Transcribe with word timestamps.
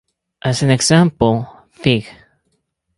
As 0.41 0.63
an 0.63 0.71
example, 0.71 1.47
Fig. 1.69 2.07